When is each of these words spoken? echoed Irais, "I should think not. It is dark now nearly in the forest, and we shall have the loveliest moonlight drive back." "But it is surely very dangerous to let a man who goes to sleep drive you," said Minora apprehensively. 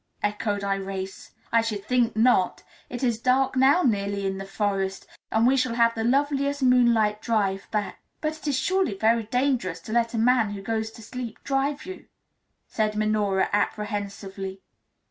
echoed 0.23 0.63
Irais, 0.63 1.29
"I 1.51 1.61
should 1.61 1.85
think 1.85 2.15
not. 2.15 2.63
It 2.89 3.03
is 3.03 3.19
dark 3.19 3.55
now 3.55 3.83
nearly 3.83 4.25
in 4.25 4.39
the 4.39 4.47
forest, 4.47 5.05
and 5.31 5.45
we 5.45 5.55
shall 5.55 5.75
have 5.75 5.93
the 5.93 6.03
loveliest 6.03 6.63
moonlight 6.63 7.21
drive 7.21 7.67
back." 7.69 7.99
"But 8.19 8.35
it 8.35 8.47
is 8.47 8.57
surely 8.57 8.95
very 8.97 9.25
dangerous 9.25 9.79
to 9.81 9.93
let 9.93 10.15
a 10.15 10.17
man 10.17 10.53
who 10.55 10.61
goes 10.63 10.89
to 10.93 11.03
sleep 11.03 11.37
drive 11.43 11.85
you," 11.85 12.07
said 12.65 12.95
Minora 12.95 13.47
apprehensively. 13.53 14.63